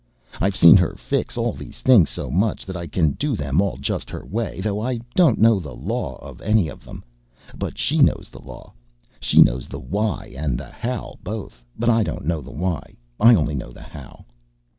I've 0.39 0.55
seen 0.55 0.77
her 0.77 0.95
fix 0.95 1.37
all 1.37 1.53
these 1.53 1.79
things 1.79 2.09
so 2.09 2.31
much 2.31 2.65
that 2.65 2.75
I 2.75 2.87
can 2.87 3.11
do 3.11 3.35
them 3.35 3.61
all 3.61 3.77
just 3.77 4.09
her 4.09 4.25
way, 4.25 4.59
though 4.59 4.81
I 4.81 4.97
don't 5.13 5.37
know 5.37 5.59
the 5.59 5.75
law 5.75 6.15
of 6.15 6.41
any 6.41 6.69
of 6.69 6.83
them. 6.83 7.03
But 7.55 7.77
she 7.77 7.99
knows 7.99 8.29
the 8.31 8.41
law. 8.41 8.73
She 9.19 9.43
knows 9.43 9.67
the 9.67 9.79
why 9.79 10.33
and 10.35 10.57
the 10.57 10.71
how 10.71 11.19
both; 11.23 11.63
but 11.77 11.87
I 11.91 12.01
don't 12.01 12.25
know 12.25 12.41
the 12.41 12.49
why; 12.49 12.81
I 13.19 13.35
only 13.35 13.53
know 13.53 13.69
the 13.69 13.83
how." 13.83 14.25